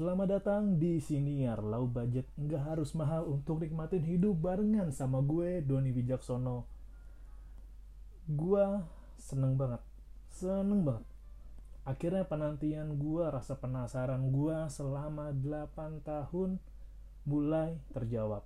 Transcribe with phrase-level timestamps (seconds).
[0.00, 5.60] Selamat datang di Siniar Low Budget Nggak harus mahal untuk nikmatin hidup barengan sama gue
[5.60, 6.64] Doni Wijaksono.
[8.24, 8.64] Gue
[9.20, 9.84] seneng banget
[10.32, 11.04] Seneng banget.
[11.84, 16.56] Akhirnya penantian gue, rasa penasaran gue selama 8 tahun
[17.28, 18.40] mulai terjawab.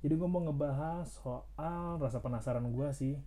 [0.00, 3.20] Jadi gue mau ngebahas soal rasa penasaran gue sih.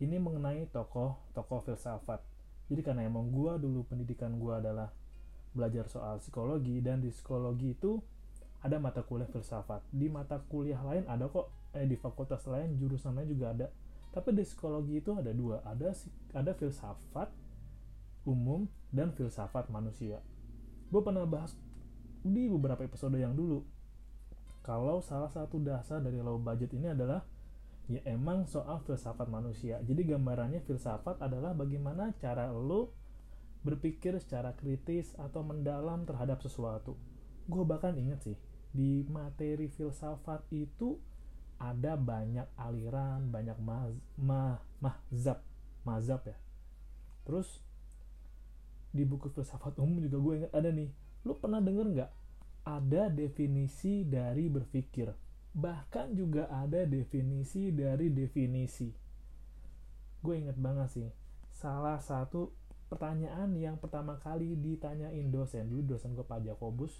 [0.00, 2.24] Ini mengenai tokoh, tokoh filsafat.
[2.72, 4.88] Jadi karena emang gue dulu pendidikan gue adalah
[5.54, 8.02] belajar soal psikologi dan di psikologi itu
[8.60, 9.86] ada mata kuliah filsafat.
[9.94, 13.66] Di mata kuliah lain ada kok eh di fakultas lain jurusannya juga ada.
[14.10, 15.94] Tapi di psikologi itu ada dua ada
[16.34, 17.30] ada filsafat
[18.26, 20.18] umum dan filsafat manusia.
[20.88, 21.54] Gue pernah bahas
[22.24, 23.62] di beberapa episode yang dulu.
[24.64, 27.20] Kalau salah satu dasar dari low budget ini adalah
[27.84, 29.76] ya emang soal filsafat manusia.
[29.84, 32.96] Jadi gambarannya filsafat adalah bagaimana cara lo
[33.64, 36.94] berpikir secara kritis atau mendalam terhadap sesuatu.
[37.48, 38.36] Gue bahkan inget sih,
[38.70, 41.00] di materi filsafat itu
[41.56, 43.96] ada banyak aliran, banyak maz,
[44.80, 45.40] mahzab,
[45.88, 46.36] mazhab ya.
[47.24, 47.64] Terus
[48.92, 50.92] di buku filsafat umum juga gue inget ada nih,
[51.24, 52.12] lu pernah denger nggak?
[52.64, 55.08] Ada definisi dari berpikir,
[55.56, 58.92] bahkan juga ada definisi dari definisi.
[60.20, 61.08] Gue inget banget sih,
[61.52, 62.52] salah satu
[62.94, 65.66] pertanyaan yang pertama kali ditanyain dosen.
[65.66, 66.94] Dulu dosen gue Pak Jakobus.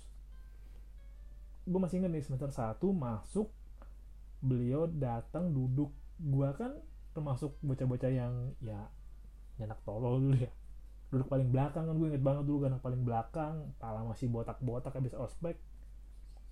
[1.63, 3.47] Gue masih ingat nih semester 1 masuk
[4.43, 5.95] beliau datang duduk.
[6.19, 6.75] Gue kan
[7.15, 8.91] termasuk bocah-bocah yang ya
[9.63, 10.51] nyenak tolol dulu ya.
[11.15, 15.15] Duduk paling belakang kan gue inget banget dulu anak paling belakang pala masih botak-botak habis
[15.15, 15.55] ospek.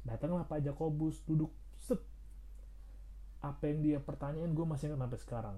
[0.06, 1.50] Datanglah Pak Jakobus duduk
[1.82, 1.98] set.
[3.42, 5.56] Apa yang dia pertanyaan gue masih ingat sampai sekarang.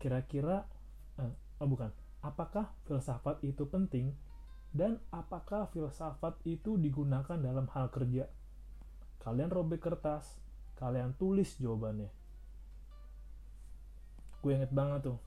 [0.00, 0.64] Kira-kira
[1.20, 1.94] eh, oh bukan.
[2.26, 4.10] Apakah filsafat itu penting?
[4.74, 8.26] Dan apakah filsafat itu digunakan dalam hal kerja?
[9.22, 10.42] Kalian robek kertas
[10.82, 12.10] kalian tulis jawabannya.
[14.42, 15.18] Gue inget banget tuh.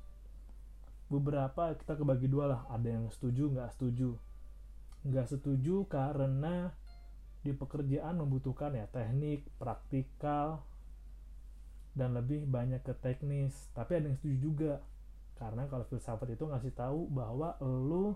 [1.07, 2.61] Beberapa kita kebagi dua lah.
[2.67, 4.19] Ada yang setuju nggak setuju.
[5.07, 6.75] Nggak setuju karena
[7.45, 10.65] di pekerjaan membutuhkan ya teknik praktikal
[11.95, 13.55] dan lebih banyak ke teknis.
[13.71, 14.73] Tapi ada yang setuju juga
[15.35, 18.15] karena kalau filsafat itu ngasih tahu bahwa lu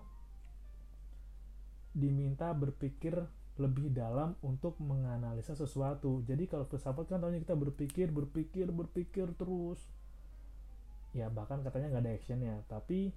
[1.92, 3.18] diminta berpikir
[3.60, 6.24] lebih dalam untuk menganalisa sesuatu.
[6.24, 9.84] Jadi kalau filsafat kan tahunya kita berpikir berpikir berpikir terus.
[11.12, 12.56] Ya bahkan katanya nggak ada actionnya.
[12.72, 13.12] Tapi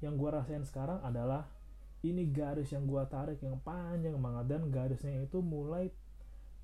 [0.00, 1.44] yang gua rasain sekarang adalah
[2.00, 5.92] ini garis yang gua tarik yang panjang banget dan garisnya itu mulai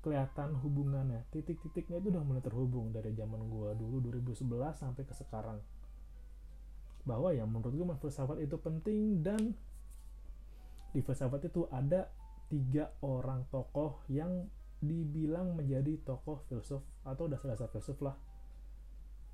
[0.01, 1.21] kelihatan hubungannya.
[1.29, 5.61] Titik-titiknya itu udah mulai terhubung dari zaman gua dulu 2011 sampai ke sekarang
[7.09, 9.57] bahwa ya menurut gue filsafat itu penting dan
[10.93, 12.05] di filsafat itu ada
[12.53, 14.45] tiga orang tokoh yang
[14.77, 18.13] dibilang menjadi tokoh filsuf atau dasar-dasar filsuf lah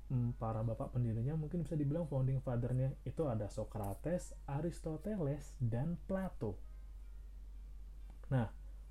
[0.08, 6.58] hmm, para bapak pendirinya mungkin bisa dibilang founding fathernya itu ada Socrates, Aristoteles, dan Plato.
[8.32, 8.50] Nah,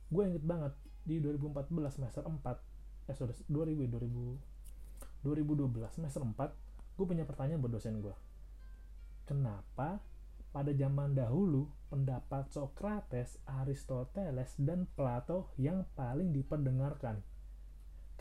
[0.10, 0.74] gue inget banget
[1.06, 1.70] di 2014
[2.02, 2.42] semester 4
[3.06, 6.34] eh sorry 2000 2000 2012 semester 4
[6.98, 8.16] gue punya pertanyaan buat dosen gue
[9.26, 10.06] Kenapa
[10.54, 17.26] pada zaman dahulu pendapat Socrates, Aristoteles, dan Plato yang paling diperdengarkan?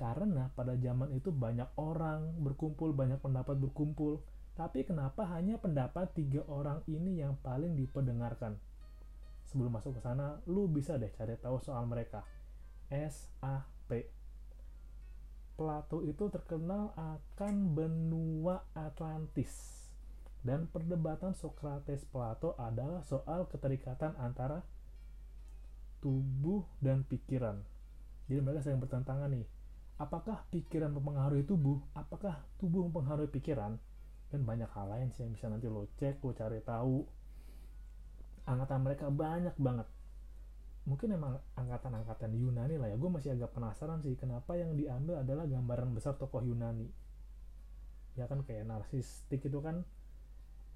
[0.00, 4.25] Karena pada zaman itu banyak orang berkumpul, banyak pendapat berkumpul,
[4.56, 8.56] tapi kenapa hanya pendapat tiga orang ini yang paling diperdengarkan?
[9.44, 12.25] Sebelum masuk ke sana, lu bisa deh cari tahu soal mereka.
[12.88, 14.09] SAP.
[15.54, 19.84] Plato itu terkenal akan benua Atlantis
[20.44, 24.60] dan perdebatan Socrates Plato adalah soal keterikatan antara
[26.05, 27.65] tubuh dan pikiran.
[28.28, 29.49] Jadi mereka sering bertentangan nih.
[29.97, 31.81] Apakah pikiran mempengaruhi tubuh?
[31.97, 33.81] Apakah tubuh mempengaruhi pikiran?
[34.28, 37.00] Dan banyak hal lain sih yang bisa nanti lo cek, lo cari tahu.
[38.44, 39.88] Angkatan mereka banyak banget.
[40.84, 43.00] Mungkin emang angkatan-angkatan Yunani lah ya.
[43.00, 46.93] Gue masih agak penasaran sih kenapa yang diambil adalah gambaran besar tokoh Yunani.
[48.20, 49.88] Ya kan kayak narsistik itu kan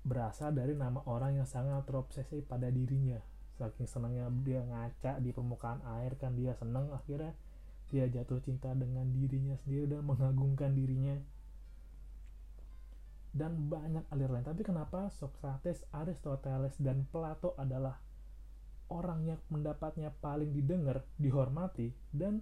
[0.08, 3.20] berasal dari nama orang yang sangat terobsesi pada dirinya.
[3.60, 7.36] Saking senangnya dia ngaca di permukaan air kan dia seneng akhirnya
[7.92, 11.16] dia jatuh cinta dengan dirinya sendiri dan mengagungkan dirinya.
[13.28, 14.48] Dan banyak aliran lain.
[14.48, 18.00] Tapi kenapa Socrates, Aristoteles dan Plato adalah
[18.88, 22.40] orang yang pendapatnya paling didengar, dihormati dan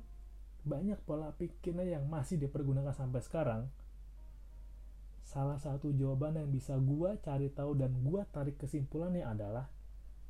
[0.66, 3.62] banyak pola pikirnya yang masih dipergunakan sampai sekarang
[5.26, 9.66] salah satu jawaban yang bisa gua cari tahu dan gua tarik kesimpulannya adalah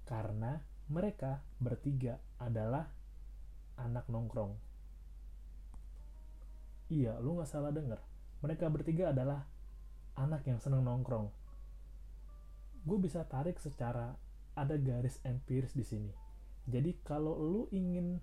[0.09, 2.89] karena mereka bertiga adalah
[3.77, 4.57] anak nongkrong.
[6.89, 7.99] Iya, lu nggak salah denger.
[8.41, 9.43] Mereka bertiga adalah
[10.15, 11.29] anak yang seneng nongkrong.
[12.87, 14.15] Gue bisa tarik secara
[14.55, 16.13] ada garis empiris di sini.
[16.71, 18.23] Jadi kalau lu ingin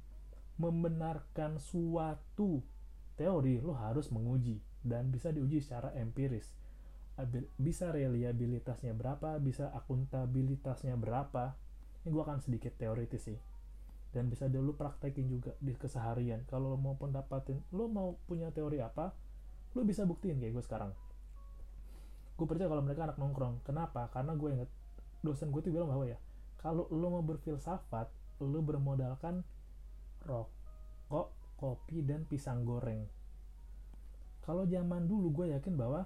[0.56, 2.64] membenarkan suatu
[3.16, 6.52] teori, lu harus menguji dan bisa diuji secara empiris.
[7.62, 11.54] Bisa reliabilitasnya berapa, bisa akuntabilitasnya berapa.
[12.04, 13.40] Ini gue akan sedikit teoritis sih.
[14.14, 16.46] Dan bisa dulu praktekin juga di keseharian.
[16.50, 19.14] Kalau lo mau pendapatin lo mau punya teori apa
[19.74, 20.94] lo bisa buktiin kayak gue sekarang.
[22.38, 23.66] Gue percaya kalau mereka anak nongkrong.
[23.66, 24.10] Kenapa?
[24.14, 24.70] Karena gue inget
[25.26, 26.18] dosen gue tuh bilang bahwa ya
[26.62, 28.10] kalau lo mau berfilsafat
[28.44, 29.42] lo bermodalkan
[30.28, 31.32] rokok
[31.64, 33.08] kopi dan pisang goreng.
[34.44, 36.04] Kalau zaman dulu gue yakin bahwa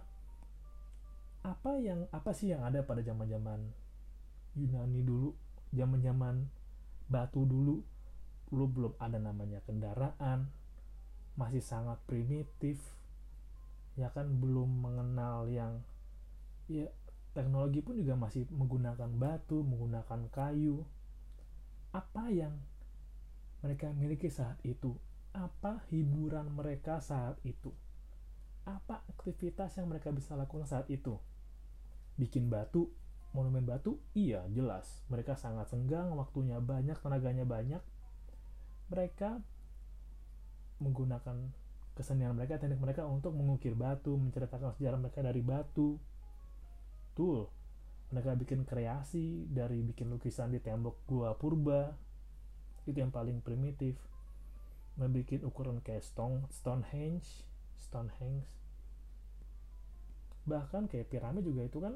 [1.42, 3.60] apa yang apa sih yang ada pada zaman zaman
[4.54, 5.34] Yunani dulu
[5.74, 6.36] zaman zaman
[7.10, 7.82] batu dulu
[8.54, 10.54] lu belum ada namanya kendaraan
[11.40, 12.78] masih sangat primitif
[13.98, 15.82] ya kan belum mengenal yang
[16.70, 16.86] ya
[17.34, 20.86] teknologi pun juga masih menggunakan batu menggunakan kayu.
[21.94, 22.54] Apa yang
[23.66, 24.94] mereka miliki saat itu
[25.34, 27.72] apa hiburan mereka saat itu
[28.68, 31.16] apa aktivitas yang mereka bisa lakukan saat itu
[32.20, 32.92] bikin batu
[33.32, 37.84] monumen batu iya jelas mereka sangat senggang waktunya banyak tenaganya banyak
[38.88, 39.40] mereka
[40.80, 41.52] menggunakan
[41.98, 45.98] kesenian mereka, teknik mereka untuk mengukir batu, menceritakan sejarah mereka dari batu.
[47.18, 47.50] Tuh,
[48.14, 51.98] mereka bikin kreasi dari bikin lukisan di tembok gua purba.
[52.86, 53.98] Itu yang paling primitif.
[54.98, 57.46] Membikin ukuran kayak stone, Stonehenge,
[57.78, 58.50] Stonehenge.
[60.50, 61.96] Bahkan kayak piramid juga itu kan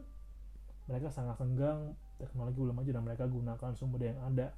[0.86, 4.54] mereka sangat senggang teknologi belum maju dan mereka gunakan sumber yang ada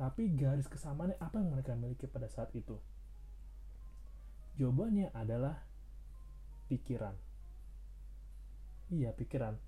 [0.00, 2.80] tapi garis kesamaannya apa yang mereka miliki pada saat itu?
[4.56, 5.60] Jawabannya adalah
[6.72, 7.12] pikiran.
[8.88, 9.60] Iya, pikiran.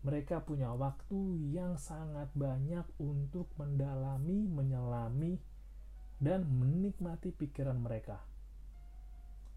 [0.00, 5.36] Mereka punya waktu yang sangat banyak untuk mendalami, menyelami,
[6.20, 8.20] dan menikmati pikiran mereka.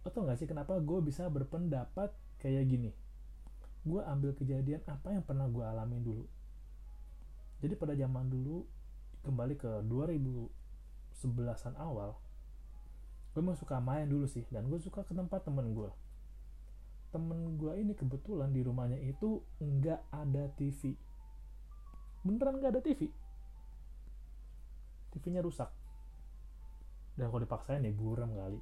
[0.08, 2.92] Atau nggak sih kenapa gue bisa berpendapat kayak gini?
[3.84, 6.26] Gue ambil kejadian apa yang pernah gue alami dulu.
[7.60, 8.64] Jadi pada zaman dulu
[9.24, 12.20] kembali ke 2011an awal
[13.34, 15.90] gue emang suka main dulu sih dan gue suka ke tempat temen gue
[17.10, 20.94] temen gue ini kebetulan di rumahnya itu nggak ada TV
[22.22, 23.10] beneran nggak ada TV
[25.18, 25.70] TV-nya rusak
[27.18, 28.60] dan kalau dipaksain nih buram kali.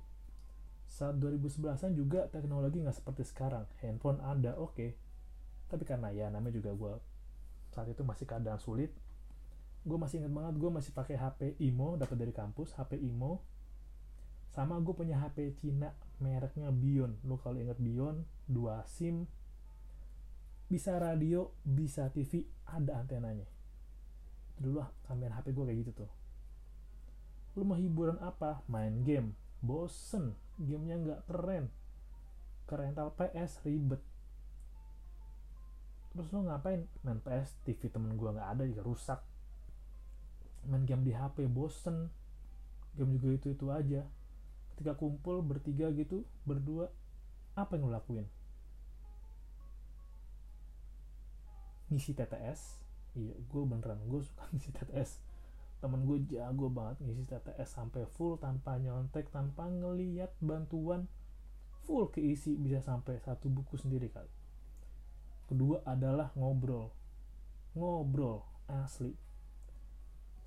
[0.92, 3.64] Saat 2011an juga teknologi nggak seperti sekarang.
[3.80, 4.76] Handphone ada oke.
[4.76, 4.92] Okay.
[5.72, 6.94] tapi karena ya namanya juga gue
[7.72, 8.92] saat itu masih keadaan sulit
[9.82, 13.42] gue masih inget banget gue masih pakai HP Imo dapat dari kampus HP Imo
[14.52, 17.16] sama gue punya HP Cina mereknya Bion.
[17.24, 19.24] Lo kalau inget Bion dua SIM
[20.68, 23.48] bisa radio bisa TV ada antenanya.
[24.60, 26.12] Dulu lah kamera HP gue kayak gitu tuh
[27.56, 28.64] lu mau hiburan apa?
[28.72, 29.36] Main game.
[29.60, 30.36] Bosen.
[30.58, 31.68] Gamenya nggak keren.
[32.68, 34.02] Ke rental PS ribet.
[36.12, 36.88] Terus lo ngapain?
[37.04, 39.20] Main PS TV temen gue nggak ada juga rusak.
[40.68, 42.12] Main game di HP bosen.
[42.96, 44.08] Game juga itu itu aja.
[44.76, 46.92] Ketika kumpul bertiga gitu berdua
[47.56, 48.28] apa yang lo lakuin?
[51.92, 52.82] Ngisi TTS
[53.16, 55.12] iya gue beneran gue suka ngisi TTS
[55.82, 61.10] temen gue jago banget ngisi TTS sampai full tanpa nyontek tanpa ngeliat bantuan.
[61.90, 64.30] Full keisi bisa sampai satu buku sendiri kali.
[65.50, 66.94] Kedua adalah ngobrol.
[67.74, 69.10] Ngobrol asli.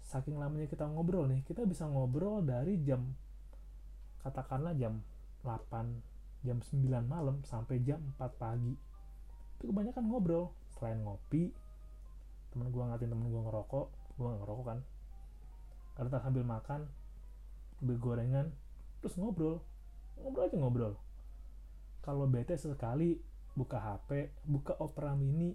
[0.07, 3.03] Saking lamanya kita ngobrol nih kita bisa ngobrol dari jam
[4.23, 5.03] katakanlah jam
[5.43, 8.79] 8 jam 9 malam sampai jam 4 pagi.
[9.59, 10.55] Itu kebanyakan ngobrol.
[10.79, 11.51] Selain ngopi
[12.55, 13.87] temen gue ngatin temen gue ngerokok.
[14.15, 14.79] Gue ngerokok kan
[15.95, 16.87] karena sambil makan
[17.83, 18.51] beli gorengan
[19.03, 19.63] terus ngobrol.
[20.19, 20.95] Ngobrol aja ngobrol.
[22.03, 23.19] Kalau bete sekali
[23.55, 25.55] buka HP buka Opera Mini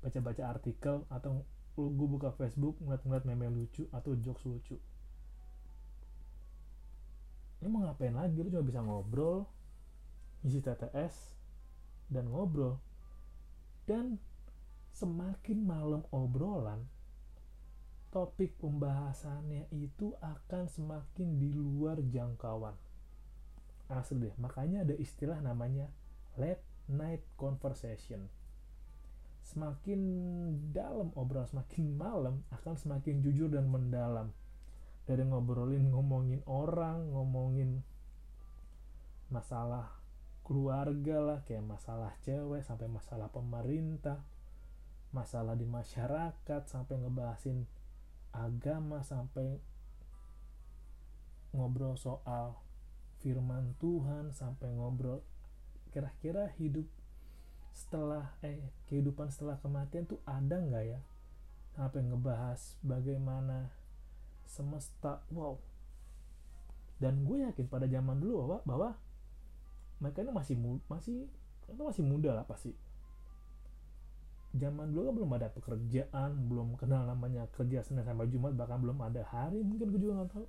[0.00, 1.42] baca-baca artikel atau
[1.74, 4.78] gue buka Facebook ngeliat-ngeliat meme lucu atau jokes lucu.
[7.58, 8.38] Ini mau ngapain lagi?
[8.44, 9.48] Lu cuma bisa ngobrol
[10.44, 11.34] isi TTS
[12.12, 12.78] dan ngobrol.
[13.88, 14.20] Dan
[14.94, 16.86] semakin malam obrolan
[18.14, 22.78] topik pembahasannya itu akan semakin di luar jangkauan.
[23.90, 25.90] Asli deh makanya ada istilah namanya
[26.38, 28.30] late night conversation.
[29.42, 30.00] Semakin
[30.70, 34.30] dalam obrolan semakin malam akan semakin jujur dan mendalam.
[35.04, 37.82] Dari ngobrolin ngomongin orang ngomongin
[39.28, 39.90] masalah
[40.46, 44.22] keluarga lah kayak masalah cewek sampai masalah pemerintah
[45.14, 47.64] masalah di masyarakat sampai ngebahasin
[48.34, 49.62] agama sampai
[51.54, 52.58] ngobrol soal
[53.22, 55.22] firman Tuhan sampai ngobrol
[55.94, 56.84] kira-kira hidup
[57.70, 61.00] setelah eh kehidupan setelah kematian tuh ada nggak ya?
[61.74, 63.70] Sampai ngebahas bagaimana
[64.46, 65.58] semesta wow.
[66.98, 68.90] Dan gue yakin pada zaman dulu bahwa, bahwa
[69.98, 70.54] mereka ini masih
[70.86, 71.26] masih
[71.70, 72.74] itu masih muda lah pasti
[74.54, 79.02] zaman dulu kan belum ada pekerjaan belum kenal namanya kerja senin sampai jumat bahkan belum
[79.02, 80.46] ada hari mungkin gue juga nggak tahu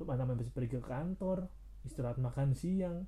[0.00, 1.46] belum ada bisa pergi ke kantor
[1.84, 3.04] istirahat makan siang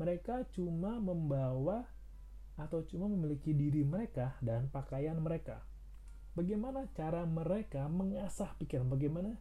[0.00, 1.84] mereka cuma membawa
[2.56, 5.64] atau cuma memiliki diri mereka dan pakaian mereka.
[6.36, 8.88] Bagaimana cara mereka mengasah pikiran?
[8.88, 9.36] Bagaimana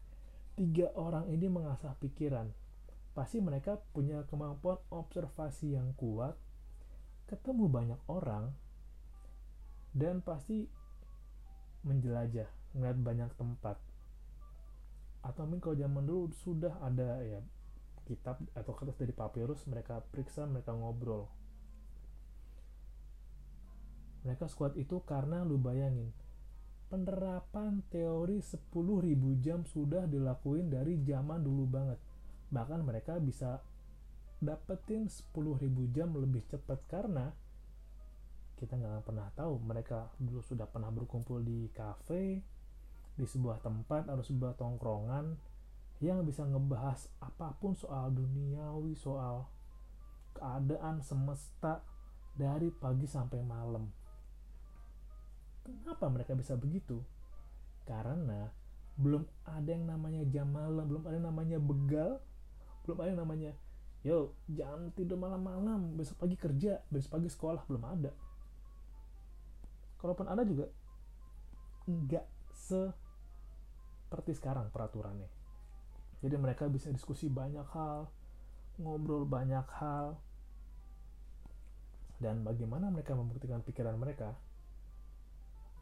[0.59, 2.51] tiga orang ini mengasah pikiran?
[3.15, 6.35] Pasti mereka punya kemampuan observasi yang kuat,
[7.27, 8.51] ketemu banyak orang,
[9.95, 10.69] dan pasti
[11.85, 13.77] menjelajah, melihat banyak tempat.
[15.23, 17.39] Atau mungkin kalau zaman dulu sudah ada ya
[18.09, 21.29] kitab atau kertas dari papirus mereka periksa mereka ngobrol
[24.25, 26.09] mereka sekuat itu karena lu bayangin
[26.89, 28.73] penerapan teori 10.000
[29.45, 32.01] jam sudah dilakuin dari zaman dulu banget
[32.49, 33.61] bahkan mereka bisa
[34.41, 37.29] dapetin 10.000 jam lebih cepat karena
[38.59, 42.43] kita nggak pernah tahu mereka dulu sudah pernah berkumpul di kafe
[43.15, 45.39] di sebuah tempat atau sebuah tongkrongan
[45.99, 49.47] yang bisa ngebahas apa pun soal duniawi, soal
[50.35, 51.83] keadaan semesta
[52.35, 53.83] dari pagi sampai malam.
[55.67, 57.03] Kenapa mereka bisa begitu?
[57.83, 58.47] Karena
[58.95, 62.23] belum ada yang namanya jam malam, belum ada yang namanya begal,
[62.87, 63.51] belum ada yang namanya
[63.99, 68.11] yo jangan tidur malam-malam, besok pagi kerja, besok pagi sekolah, belum ada.
[69.99, 70.71] Kalaupun ada juga
[71.85, 72.25] nggak
[72.55, 75.27] seperti sekarang peraturannya.
[76.19, 78.11] Jadi mereka bisa diskusi banyak hal
[78.79, 80.17] ngobrol banyak hal.
[82.19, 84.35] Dan bagaimana mereka membuktikan pikiran mereka?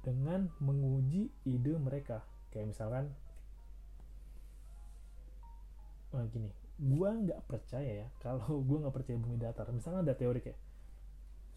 [0.05, 2.25] Dengan menguji ide mereka.
[2.53, 3.05] Kayak misalkan
[6.15, 6.47] oh gini
[6.79, 9.69] gua nggak percaya ya kalau gua nggak percaya bumi datar.
[9.73, 10.57] Misalnya ada teori kayak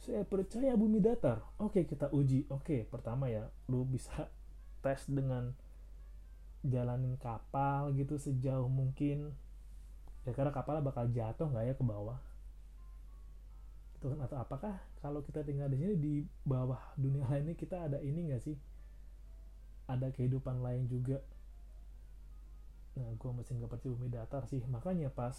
[0.01, 1.45] saya percaya bumi datar.
[1.61, 2.49] Oke kita uji.
[2.49, 4.33] Oke pertama ya lu bisa
[4.81, 5.53] tes dengan
[6.65, 9.37] jalanin kapal gitu sejauh mungkin.
[10.25, 12.21] Ya karena kapalnya bakal jatuh nggak ya ke bawah?
[14.01, 14.25] Itu kan?
[14.25, 16.15] Atau apakah kalau kita tinggal di sini di
[16.49, 18.57] bawah dunia lain ini kita ada ini nggak sih?
[19.85, 21.21] Ada kehidupan lain juga.
[22.97, 24.65] Nah gue masih nggak percaya bumi datar sih.
[24.65, 25.37] Makanya pas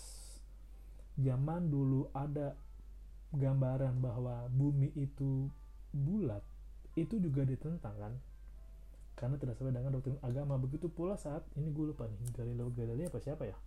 [1.17, 2.57] zaman dulu ada
[3.31, 5.47] gambaran bahwa bumi itu
[5.95, 6.43] bulat
[6.99, 8.13] itu juga ditentang kan
[9.15, 10.57] karena tidak sesuai dengan doktrin agama.
[10.57, 13.57] Begitu pula saat ini gue lupa nih Galileo Galilei apa siapa ya?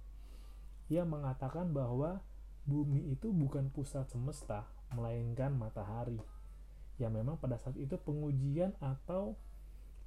[0.90, 2.20] Ia mengatakan bahwa
[2.66, 6.18] bumi itu bukan pusat semesta, melainkan matahari.
[6.98, 9.38] Ya memang pada saat itu pengujian atau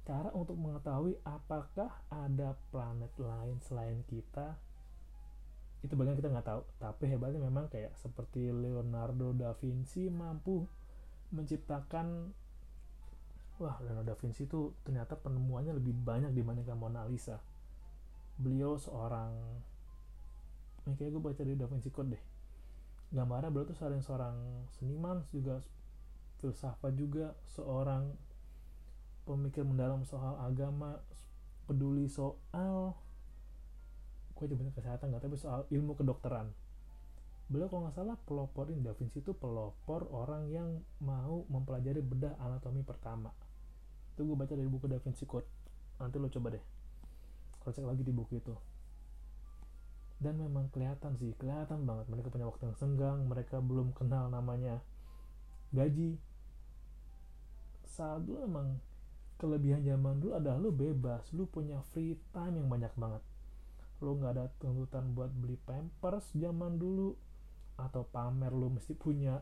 [0.04, 4.56] cara untuk mengetahui apakah ada planet lain selain kita
[5.78, 10.66] itu bagian kita nggak tahu tapi hebatnya memang kayak seperti Leonardo da Vinci mampu
[11.30, 12.34] menciptakan
[13.62, 17.38] wah Leonardo da Vinci itu ternyata penemuannya lebih banyak dibandingkan Mona Lisa.
[18.38, 19.34] Beliau seorang
[20.86, 22.24] ini kayak gue baca di Da Vinci Code deh.
[23.12, 24.36] Gambarnya beliau tuh seorang seorang
[24.78, 25.60] seniman juga
[26.38, 28.14] filsafat juga seorang
[29.26, 31.02] pemikir mendalam soal agama
[31.68, 32.96] peduli soal
[34.38, 36.54] gue coba kesehatan nggak tapi soal ilmu kedokteran.
[37.50, 42.38] Beliau kalau nggak salah pelopor ini Da Vinci itu pelopor orang yang mau mempelajari bedah
[42.38, 43.34] anatomi pertama.
[44.14, 45.48] Itu gue baca dari buku Da Vinci Code.
[45.98, 46.64] Nanti lo coba deh.
[47.58, 48.54] Kalau cek lagi di buku itu.
[50.22, 52.06] Dan memang kelihatan sih kelihatan banget.
[52.06, 54.78] Mereka punya waktu yang senggang mereka belum kenal namanya
[55.74, 56.20] gaji.
[57.88, 58.78] Saat dulu emang
[59.40, 63.22] kelebihan zaman dulu adalah lo bebas lo punya free time yang banyak banget
[63.98, 67.14] lo nggak ada tuntutan buat beli pampers zaman dulu.
[67.78, 69.38] Atau pamer lo mesti punya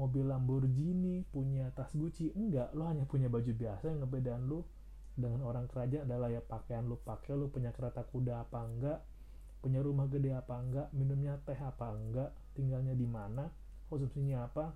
[0.00, 4.64] mobil Lamborghini, punya tas Gucci, enggak, lo hanya punya baju biasa yang ngebedain lo
[5.12, 8.98] dengan orang kerajaan adalah ya pakaian lo pakai lo punya kereta kuda apa enggak,
[9.60, 13.52] punya rumah gede apa enggak, minumnya teh apa enggak, tinggalnya di mana,
[13.92, 14.72] konsumsinya apa.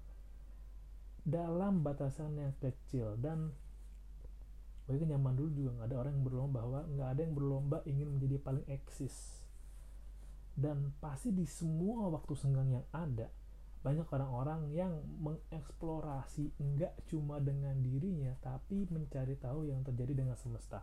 [1.25, 3.49] dalam batasan yang kecil dan
[4.84, 8.08] bagi nyaman dulu juga nggak ada orang yang berlomba bahwa nggak ada yang berlomba ingin
[8.12, 9.40] menjadi paling eksis.
[10.54, 13.26] Dan pasti di semua waktu senggang yang ada
[13.84, 20.80] banyak orang-orang yang mengeksplorasi nggak cuma dengan dirinya tapi mencari tahu yang terjadi dengan semesta.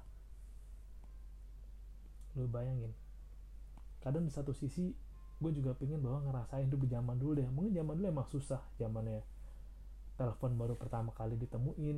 [2.38, 2.94] Lu bayangin.
[4.06, 4.94] Kadang di satu sisi
[5.42, 7.50] gue juga pengen bahwa ngerasain hidup zaman dulu deh.
[7.50, 9.26] Mungkin zaman dulu emang susah zamannya.
[10.22, 11.98] Telepon baru pertama kali ditemuin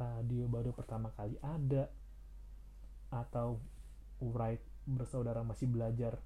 [0.00, 1.92] radio baru pertama kali ada
[3.12, 3.60] atau
[4.24, 6.16] Wright bersaudara masih belajar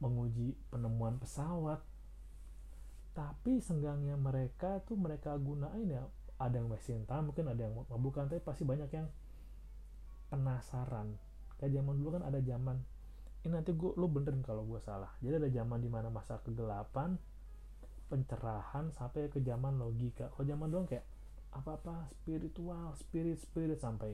[0.00, 1.80] menguji penemuan pesawat.
[3.16, 6.04] Tapi senggangnya mereka tuh mereka gunain ya
[6.36, 9.08] ada yang mesin time mungkin ada yang bukan tapi pasti banyak yang
[10.28, 11.16] penasaran.
[11.56, 12.76] Kayak zaman dulu kan ada zaman
[13.46, 15.16] ini nanti gue lu benerin kalau gue salah.
[15.24, 17.16] Jadi ada zaman di mana masa kegelapan
[18.12, 20.28] pencerahan sampai ke zaman logika.
[20.34, 21.15] Kalau zaman dulu kayak
[21.56, 24.12] apa-apa spiritual spirit spirit sampai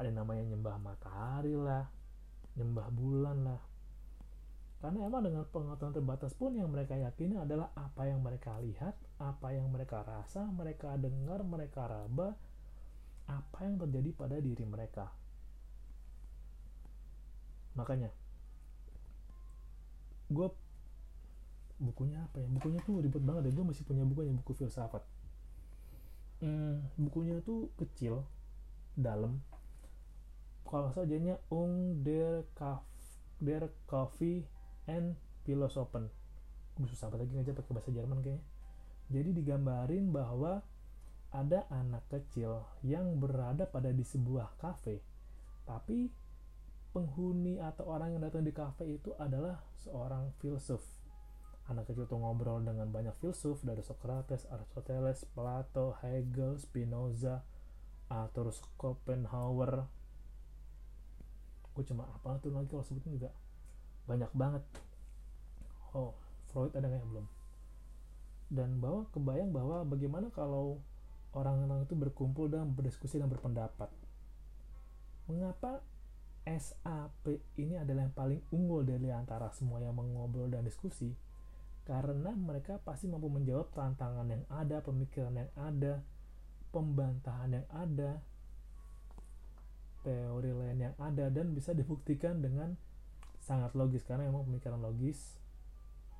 [0.00, 1.86] ada namanya nyembah matahari lah
[2.54, 3.62] nyembah bulan lah.
[4.78, 9.56] Karena emang dengan pengetahuan terbatas pun yang mereka yakini adalah apa yang mereka lihat apa
[9.56, 12.36] yang mereka rasa mereka dengar mereka raba
[13.24, 15.08] apa yang terjadi pada diri mereka.
[17.74, 18.12] Makanya
[20.28, 20.48] gue
[21.80, 22.48] bukunya apa ya?
[22.52, 25.02] Bukunya tuh ribet banget ya gue masih punya bukunya buku filsafat
[26.44, 28.28] hmm, bukunya tuh kecil
[28.92, 29.40] dalam.
[30.68, 32.84] Kalau salah jadinya Ung der Kaf
[33.40, 34.44] der Coffee
[34.84, 35.16] and
[35.48, 36.12] Philosophen.
[36.76, 38.44] Gue susah banget lagi aja pakai bahasa Jerman kayaknya.
[39.08, 40.60] Jadi digambarin bahwa
[41.34, 45.02] ada anak kecil yang berada pada di sebuah kafe
[45.66, 46.06] tapi
[46.94, 50.93] penghuni atau orang yang datang di kafe itu adalah seorang filsuf
[51.64, 57.40] anak kecil tuh ngobrol dengan banyak filsuf dari Socrates, Aristoteles, Plato, Hegel, Spinoza,
[58.12, 59.88] uh, terus Schopenhauer.
[61.72, 63.32] Gue cuma apa tuh lagi kalau sebutin juga
[64.04, 64.62] banyak banget.
[65.96, 66.12] Oh,
[66.52, 67.26] Freud ada nggak belum?
[68.52, 70.84] Dan bahwa kebayang bahwa bagaimana kalau
[71.32, 73.88] orang-orang itu berkumpul dan berdiskusi dan berpendapat.
[75.26, 75.80] Mengapa
[76.44, 81.23] SAP ini adalah yang paling unggul dari antara semua yang mengobrol dan diskusi?
[81.84, 86.00] Karena mereka pasti mampu menjawab tantangan yang ada, pemikiran yang ada,
[86.72, 88.24] pembantahan yang ada,
[90.00, 92.72] teori lain yang ada dan bisa dibuktikan dengan
[93.44, 94.00] sangat logis.
[94.00, 95.36] Karena memang pemikiran logis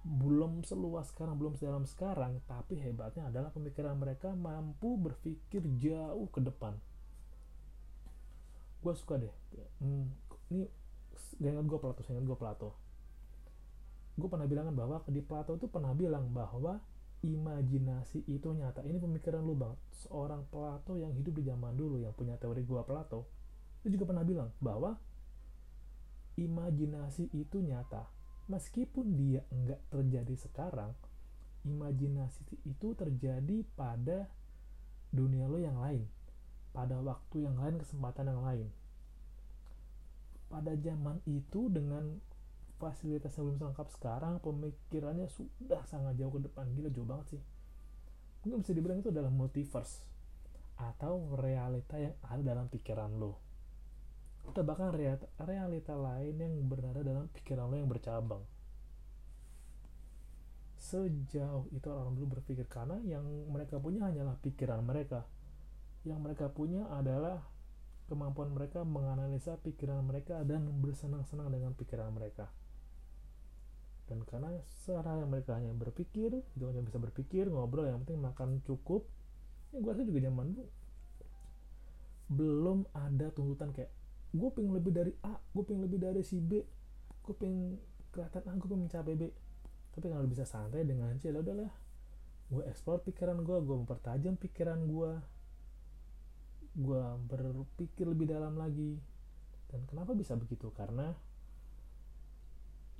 [0.05, 6.45] belum seluas sekarang, belum sedalam sekarang, tapi hebatnya adalah pemikiran mereka mampu berpikir jauh ke
[6.45, 6.77] depan.
[8.85, 9.33] Gue suka deh,
[9.81, 10.05] hmm,
[10.53, 10.69] ini
[11.41, 12.84] ingat gue Plato, ingat gue Plato
[14.15, 16.79] gue pernah bilang kan bahwa di Plato itu pernah bilang bahwa
[17.25, 18.85] imajinasi itu nyata.
[18.85, 19.75] Ini pemikiran lu bang.
[20.05, 23.27] Seorang Plato yang hidup di zaman dulu yang punya teori gua Plato
[23.85, 24.97] itu juga pernah bilang bahwa
[26.37, 28.09] imajinasi itu nyata.
[28.53, 30.93] Meskipun dia enggak terjadi sekarang
[31.65, 34.29] imajinasi itu terjadi pada
[35.09, 36.05] dunia lo yang lain
[36.75, 38.69] pada waktu yang lain kesempatan yang lain.
[40.51, 42.19] Pada zaman itu dengan
[42.79, 46.67] fasilitas yang belum selengkap sekarang pemikirannya sudah sangat jauh ke depan.
[46.75, 47.43] Gila jauh banget sih.
[48.45, 50.05] Mungkin bisa dibilang itu adalah multiverse
[50.75, 53.41] atau realita yang ada dalam pikiran lo.
[54.45, 58.43] Atau bahkan realita, realita lain yang berada dalam pikiran lo yang bercabang.
[60.77, 65.25] Sejauh itu orang dulu berpikir karena yang mereka punya hanyalah pikiran mereka.
[66.05, 67.41] Yang mereka punya adalah
[68.05, 72.53] kemampuan mereka menganalisa pikiran mereka dan bersenang-senang dengan pikiran mereka
[74.05, 74.53] dan karena
[74.85, 79.09] secara mereka hanya berpikir itu hanya bisa berpikir ngobrol yang penting makan cukup
[79.73, 80.67] ya gue rasa juga zaman dulu
[82.25, 83.93] belum ada tuntutan kayak
[84.35, 86.61] gue pengen lebih dari A gue pengen lebih dari si B
[87.25, 87.81] gue pengen
[88.13, 89.23] kelihatan A gue pengen mencapai B.
[89.97, 91.73] Tapi kalau bisa santai dengan C ya udahlah.
[92.53, 95.13] Gue explore pikiran gue gue mempertajam pikiran gue
[96.75, 99.01] gue berpikir lebih dalam lagi.
[99.67, 100.71] Dan kenapa bisa begitu?
[100.71, 101.11] Karena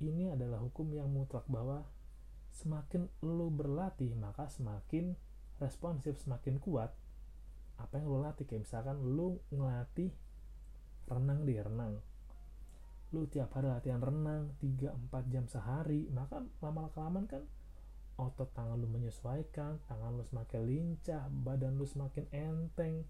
[0.03, 1.87] ini adalah hukum yang mutlak bahwa
[2.51, 5.15] semakin lu berlatih maka semakin
[5.59, 6.91] responsif semakin kuat
[7.79, 8.47] apa yang lu latih.
[8.47, 10.11] Kayak misalkan lu ngelatih
[11.11, 11.93] renang di renang.
[13.13, 17.43] Lu tiap hari latihan renang 3-4 jam sehari maka lama kelamaan kan
[18.15, 23.03] otot tangan lu menyesuaikan tangan lu semakin lincah badan lu semakin enteng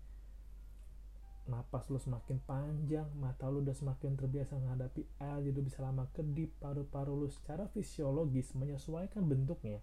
[1.45, 6.49] napas lu semakin panjang, mata lu udah semakin terbiasa menghadapi air, jadi bisa lama kedip,
[6.57, 9.81] paru-paru lu secara fisiologis menyesuaikan bentuknya.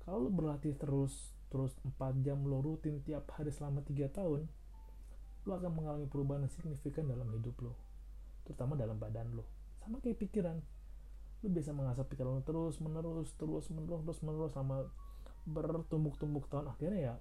[0.00, 4.48] kalau lo berlatih terus terus 4 jam lo rutin tiap hari selama 3 tahun
[5.44, 7.76] lo akan mengalami perubahan yang signifikan dalam hidup lo
[8.42, 9.44] terutama dalam badan lo
[9.80, 10.60] sama kayak pikiran.
[11.40, 14.88] Lo bisa mengasah pikiran lo terus menerus terus menerus terus menerus sama
[15.48, 16.68] bertumbuk-tumbuk tahun.
[16.68, 17.14] Akhirnya ya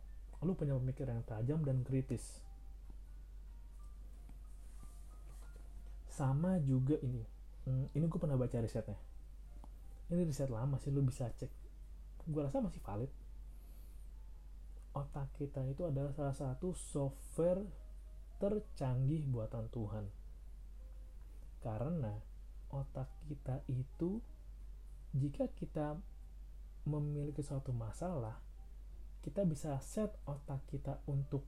[0.44, 2.44] lo punya pemikiran yang tajam dan kritis
[6.20, 7.24] sama juga ini.
[7.64, 9.00] Hmm, ini gue pernah baca risetnya.
[10.12, 11.48] Ini riset lama sih lo bisa cek.
[12.28, 13.12] Gue rasa masih valid.
[14.92, 17.64] Otak kita itu adalah salah satu software
[18.44, 20.06] tercanggih buatan Tuhan.
[21.64, 22.12] Karena
[22.76, 24.20] otak kita itu
[25.16, 25.96] jika kita
[26.84, 28.44] memiliki suatu masalah,
[29.24, 31.48] kita bisa set otak kita untuk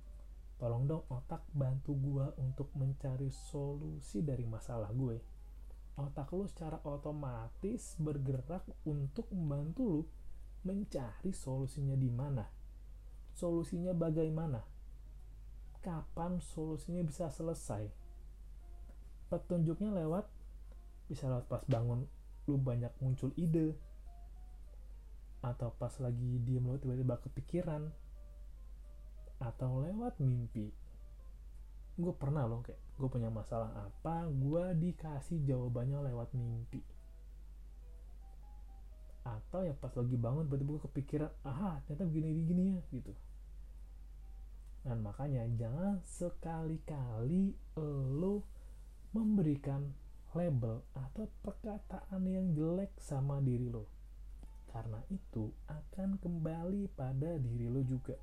[0.61, 5.17] tolong dong otak bantu gue untuk mencari solusi dari masalah gue.
[5.97, 10.05] Otak lo secara otomatis bergerak untuk membantu lo
[10.61, 12.45] mencari solusinya di mana.
[13.33, 14.61] Solusinya bagaimana?
[15.81, 17.89] Kapan solusinya bisa selesai?
[19.33, 20.29] Petunjuknya lewat
[21.09, 22.05] bisa lewat pas bangun
[22.45, 23.73] lu banyak muncul ide.
[25.41, 27.89] Atau pas lagi diem lu tiba-tiba kepikiran
[29.41, 30.69] atau lewat mimpi
[31.97, 36.79] gue pernah loh kayak gue punya masalah apa gue dikasih jawabannya lewat mimpi
[39.21, 43.13] atau ya pas lagi bangun tiba-tiba kepikiran aha ternyata begini-begini ya gitu
[44.81, 47.53] dan makanya jangan sekali-kali
[48.17, 48.41] lo
[49.13, 49.93] memberikan
[50.31, 53.85] label atau perkataan yang jelek sama diri lo.
[54.71, 58.15] Karena itu akan kembali pada diri lo juga.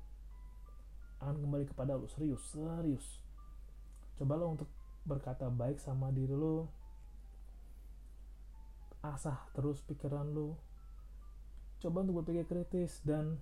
[1.19, 3.19] Akan kembali kepada lo serius, serius.
[4.15, 4.71] Coba lo untuk
[5.03, 6.71] berkata baik sama diri lo.
[9.03, 10.55] Asah terus pikiran lo.
[11.79, 13.39] Coba untuk berpikir kritis dan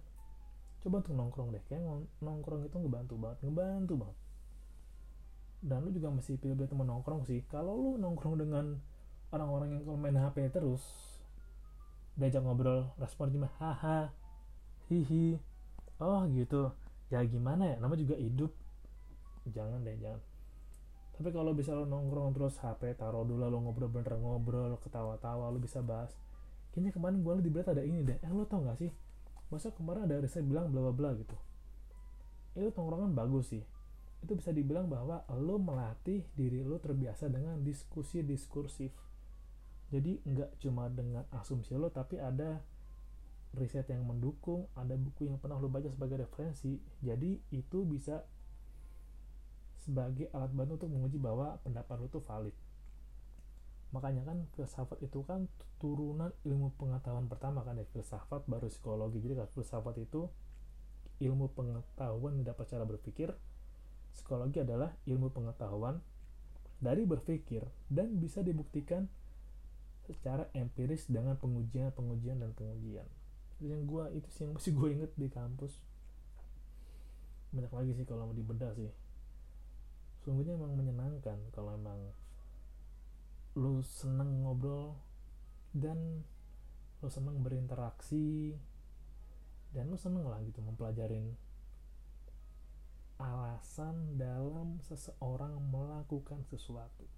[0.81, 1.63] coba untuk nongkrong deh.
[1.69, 1.85] Kayak
[2.21, 4.17] nongkrong itu ngebantu banget ngebantu banget.
[5.61, 7.41] Dan lu juga masih pilih-pilih teman nongkrong sih.
[7.49, 8.77] Kalau lu nongkrong dengan
[9.33, 10.81] orang-orang yang kalau main HP terus
[12.17, 14.09] diajak ngobrol respon cuma haha
[14.89, 15.37] hihi.
[15.97, 16.73] Oh gitu
[17.07, 17.75] ya gimana ya?
[17.79, 18.51] Nama juga hidup.
[19.51, 20.21] Jangan deh jangan.
[21.17, 25.57] Tapi kalau bisa lo nongkrong terus HP taruh dulu lo ngobrol bener ngobrol ketawa-tawa lo
[25.57, 26.13] bisa bahas.
[26.71, 28.17] Kayaknya kemarin gue di berat ada ini deh.
[28.21, 28.91] Eh lo tau gak sih?
[29.49, 31.33] Masa kemarin ada riset bilang bla bla bla gitu.
[32.53, 33.63] Itu tongkrongan bagus sih.
[34.21, 39.07] Itu bisa dibilang bahwa lo melatih diri lo terbiasa dengan diskusi diskursif
[39.87, 42.59] jadi nggak cuma dengan asumsi lo tapi ada
[43.57, 46.77] riset yang mendukung ada buku yang pernah lo baca sebagai referensi.
[47.01, 48.23] Jadi itu bisa
[49.81, 52.55] sebagai alat bantu untuk menguji bahwa pendapat lo tuh valid.
[53.95, 55.47] Makanya kan filsafat itu kan
[55.79, 59.23] turunan ilmu pengetahuan pertama kan ya filsafat baru psikologi.
[59.23, 60.27] Jadi kalau filsafat itu
[61.23, 63.33] ilmu pengetahuan yang dapat cara berpikir
[64.13, 65.97] psikologi adalah ilmu pengetahuan
[66.77, 69.09] dari berpikir dan bisa dibuktikan
[70.05, 73.07] secara empiris dengan pengujian pengujian dan pengujian
[73.57, 75.81] yang gua itu sih yang masih gue inget di kampus.
[77.49, 78.93] Banyak lagi sih kalau mau dibedah sih.
[80.21, 82.13] Sungguhnya emang menyenangkan kalau emang
[83.57, 84.93] lu seneng ngobrol
[85.73, 86.21] dan
[87.01, 88.53] lu seneng berinteraksi
[89.73, 91.33] dan lu seneng lah gitu mempelajarin
[93.17, 97.09] alasan dalam seseorang melakukan sesuatu.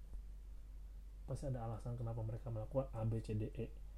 [1.28, 3.89] Pasti ada alasan kenapa mereka melakukan A, B, C, D, E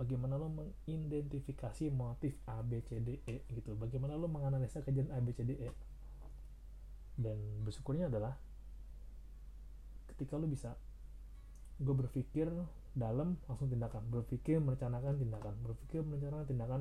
[0.00, 3.76] bagaimana lo mengidentifikasi motif A, B, C, D, E gitu.
[3.76, 5.68] Bagaimana lo menganalisa kejadian A, B, C, D, E.
[7.20, 7.36] Dan
[7.68, 8.40] bersyukurnya adalah
[10.08, 10.72] ketika lo bisa
[11.76, 12.48] gue berpikir
[12.96, 14.08] dalam langsung tindakan.
[14.08, 15.52] Berpikir merencanakan tindakan.
[15.60, 16.80] Berpikir merencanakan tindakan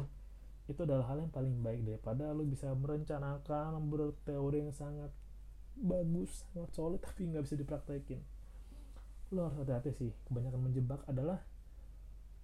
[0.72, 5.12] itu adalah hal yang paling baik daripada lo bisa merencanakan berteori yang sangat
[5.80, 8.24] bagus sangat solid tapi nggak bisa dipraktekin.
[9.36, 10.12] Lo harus hati-hati sih.
[10.24, 11.44] Kebanyakan menjebak adalah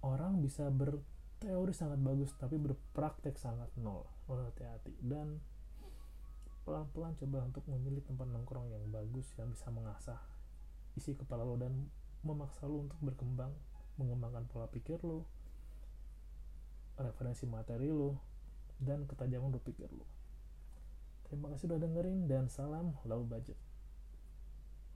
[0.04, 4.04] orang bisa berteori sangat bagus tapi berpraktek sangat nol.
[4.26, 5.40] Lo hati-hati dan
[6.66, 10.18] pelan-pelan coba untuk memilih tempat nongkrong yang bagus yang bisa mengasah
[10.98, 11.86] isi kepala lo dan
[12.26, 13.54] memaksa lo untuk berkembang
[14.02, 15.22] mengembangkan pola pikir lo
[16.98, 18.18] referensi materi lo
[18.82, 20.04] dan ketajaman berpikir lo.
[21.28, 23.56] Terima kasih sudah dengerin dan salam low budget